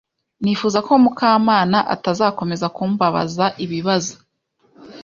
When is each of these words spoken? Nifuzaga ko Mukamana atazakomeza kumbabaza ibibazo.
Nifuzaga 0.43 0.85
ko 0.87 0.93
Mukamana 1.03 1.77
atazakomeza 1.95 2.65
kumbabaza 2.75 3.45
ibibazo. 3.65 4.13